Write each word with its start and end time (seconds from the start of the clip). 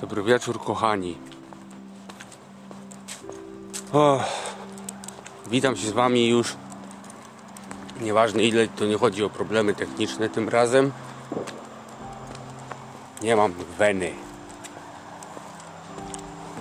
Dobry 0.00 0.22
wieczór, 0.22 0.60
kochani. 0.60 1.18
Witam 5.46 5.76
się 5.76 5.86
z 5.86 5.92
Wami 5.92 6.28
już. 6.28 6.56
Nieważne 8.00 8.42
ile, 8.42 8.68
to 8.68 8.86
nie 8.86 8.98
chodzi 8.98 9.24
o 9.24 9.30
problemy 9.30 9.74
techniczne 9.74 10.28
tym 10.28 10.48
razem. 10.48 10.92
Nie 13.22 13.36
mam 13.36 13.52
weny. 13.78 14.12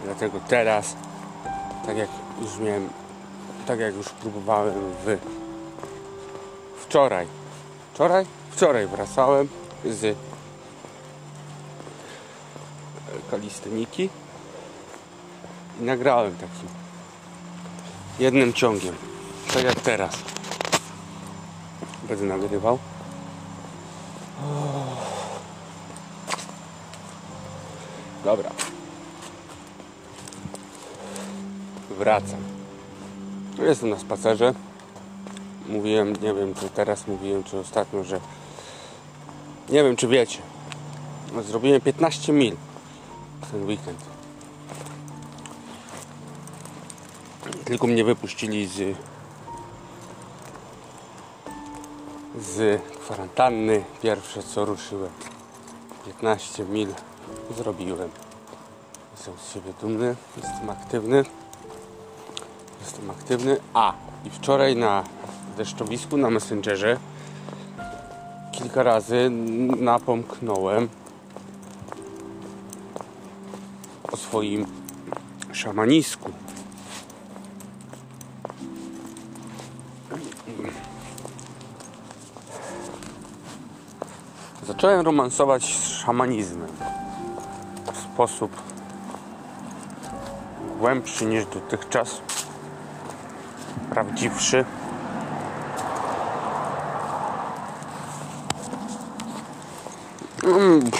Dlatego 0.03 0.39
teraz, 0.47 0.95
tak 1.85 1.97
jak 1.97 2.09
już 2.41 2.57
miałem, 2.57 2.89
tak 3.67 3.79
jak 3.79 3.95
już 3.95 4.09
próbowałem 4.09 4.75
w 5.05 5.17
wczoraj. 6.81 7.27
Wczoraj? 7.93 8.25
Wczoraj 8.51 8.87
wracałem 8.87 9.47
z 9.85 10.28
kalisteniki 13.31 14.09
i 15.79 15.83
nagrałem 15.83 16.33
takim 16.33 16.69
jednym 18.19 18.53
ciągiem 18.53 18.95
tak 19.53 19.63
jak 19.63 19.79
teraz. 19.79 20.17
Będę 22.09 22.25
nagrywał. 22.25 22.79
Dobra. 28.23 28.49
Wracam. 31.89 32.39
Jestem 33.59 33.89
na 33.89 33.99
spacerze. 33.99 34.53
Mówiłem, 35.67 36.13
nie 36.21 36.33
wiem 36.33 36.53
czy 36.55 36.69
teraz 36.69 37.07
mówiłem 37.07 37.43
czy 37.43 37.59
ostatnio, 37.59 38.03
że 38.03 38.19
nie 39.69 39.83
wiem 39.83 39.95
czy 39.95 40.07
wiecie. 40.07 40.39
Zrobiłem 41.41 41.81
15 41.81 42.33
mil 42.33 42.55
ten 43.51 43.65
weekend. 43.65 43.99
Tylko 47.65 47.87
mnie 47.87 48.03
wypuścili 48.03 48.67
z 48.67 48.97
z 52.39 52.81
kwarantanny. 53.03 53.83
Pierwsze 54.01 54.43
co 54.43 54.65
ruszyłem. 54.65 55.11
15 56.05 56.63
mil 56.63 56.87
zrobiłem. 57.57 58.09
Jestem 59.15 59.33
z 59.37 59.53
siebie 59.53 59.73
dumny, 59.81 60.15
jestem 60.37 60.69
aktywny. 60.69 61.25
Jestem 62.81 63.09
aktywny. 63.09 63.57
A 63.73 63.93
i 64.25 64.29
wczoraj 64.29 64.75
na 64.75 65.03
deszczowisku 65.57 66.17
na 66.17 66.29
Messengerze 66.29 66.97
kilka 68.51 68.83
razy 68.83 69.29
napomknąłem 69.79 70.89
swoim 74.19 74.65
szamanisku. 75.51 76.31
Zacząłem 84.67 85.05
romansować 85.05 85.77
z 85.77 85.87
szamanizmem 85.87 86.69
w 87.93 87.97
sposób 87.97 88.51
głębszy 90.79 91.25
niż 91.25 91.45
dotychczas, 91.45 92.21
prawdziwszy. 93.89 94.65
Mm. 100.43 100.91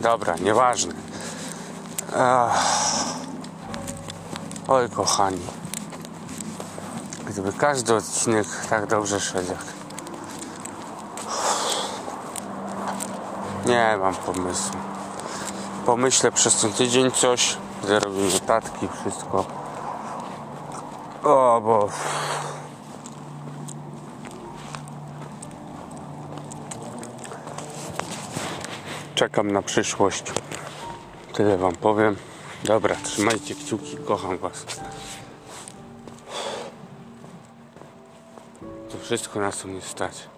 Dobra, 0.00 0.34
nieważne. 0.36 0.94
Ach. 2.16 2.64
Oj, 4.68 4.90
kochani. 4.90 5.46
Gdyby 7.26 7.52
każdy 7.52 7.94
odcinek 7.94 8.46
tak 8.70 8.86
dobrze 8.86 9.20
szedł 9.20 9.48
jak... 9.48 9.64
Nie 13.66 13.96
mam 14.00 14.14
pomysłu. 14.14 14.76
Pomyślę 15.86 16.32
przez 16.32 16.60
ten 16.60 16.72
tydzień 16.72 17.10
coś, 17.10 17.56
zrobię 17.84 18.22
notatki, 18.32 18.88
wszystko. 19.00 19.44
O, 21.24 21.60
bo... 21.64 21.88
Czekam 29.18 29.50
na 29.50 29.62
przyszłość. 29.62 30.22
Tyle 31.32 31.58
wam 31.58 31.74
powiem. 31.74 32.16
Dobra, 32.64 32.96
trzymajcie 33.04 33.54
kciuki, 33.54 33.96
kocham 33.96 34.38
was. 34.38 34.66
To 38.90 38.98
wszystko 39.02 39.40
na 39.40 39.52
co 39.52 39.68
mnie 39.68 39.80
stać. 39.80 40.28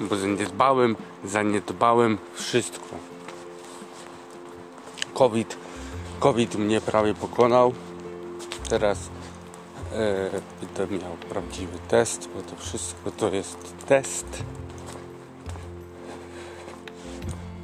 Bo 0.00 0.16
zaniedbałem, 0.16 0.96
zaniedbałem 1.24 2.18
wszystko. 2.34 2.96
COVID, 5.14 5.56
COVID 6.20 6.54
mnie 6.54 6.80
prawie 6.80 7.14
pokonał. 7.14 7.72
Teraz 8.68 8.98
e, 9.92 10.30
będę 10.60 10.98
miał 10.98 11.12
prawdziwy 11.12 11.78
test, 11.88 12.28
bo 12.34 12.42
to 12.42 12.56
wszystko 12.56 13.10
to 13.10 13.28
jest 13.34 13.74
test. 13.86 14.26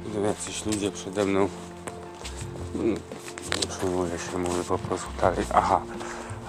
Idą 0.07 0.23
jacyś 0.23 0.65
ludzie 0.65 0.91
przede 0.91 1.25
mną. 1.25 1.49
Hmm, 2.73 2.97
Utrzymuję 3.63 4.11
się, 4.19 4.37
mówię 4.37 4.63
po 4.67 4.77
prostu 4.77 5.09
dalej. 5.21 5.45
Aha, 5.53 5.81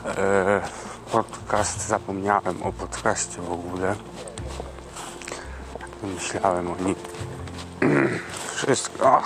e, 0.05 0.61
podcast, 1.13 1.89
zapomniałem 1.89 2.63
o 2.63 2.73
podcaście 2.73 3.43
w 3.43 3.53
ogóle 3.53 3.97
myślałem 6.07 6.73
o 6.73 6.77
nim. 6.77 6.95
Wszystko. 8.57 9.23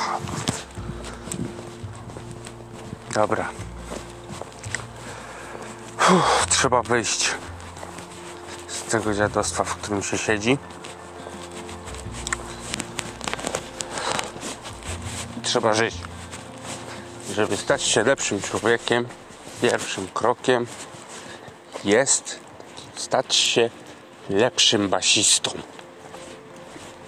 Dobra. 3.14 3.48
Uff, 6.00 6.46
trzeba 6.50 6.82
wyjść 6.82 7.30
z 8.68 8.82
tego 8.82 9.14
dziadostwa, 9.14 9.64
w 9.64 9.76
którym 9.76 10.02
się 10.02 10.18
siedzi. 10.18 10.58
Trzeba 15.42 15.74
żyć. 15.74 15.94
Żeby 17.34 17.56
stać 17.56 17.82
się 17.82 18.02
lepszym 18.02 18.42
człowiekiem, 18.42 19.06
pierwszym 19.62 20.08
krokiem 20.14 20.66
jest 21.84 22.40
stać 22.96 23.34
się 23.34 23.70
lepszym 24.30 24.88
basistą. 24.88 25.50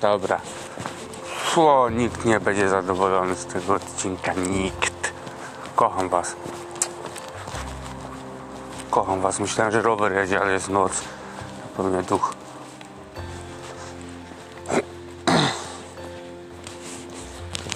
Dobra. 0.01 0.41
Fło, 1.25 1.91
nikt 1.91 2.25
nie 2.25 2.41
będzie 2.41 2.69
zadowolony 2.69 3.35
z 3.35 3.47
tego 3.47 3.75
odcinka. 3.75 4.33
Nikt. 4.33 5.13
Kocham 5.77 6.09
was. 6.09 6.37
Kocham 8.91 9.21
was. 9.21 9.41
Myślałem, 9.41 9.73
że 9.73 9.83
rower 9.83 10.13
jedzie, 10.13 10.41
ale 10.41 10.53
jest 10.53 10.69
noc. 10.69 10.93
Pełnia 11.77 12.03
duch. 12.03 12.35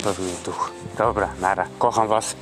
Pewnie 0.04 0.32
duch. 0.44 0.70
Dobra, 0.98 1.28
nara. 1.40 1.66
Kocham 1.78 2.08
was. 2.08 2.36